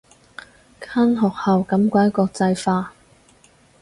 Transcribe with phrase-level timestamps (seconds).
[0.79, 2.93] 間學校咁鬼國際化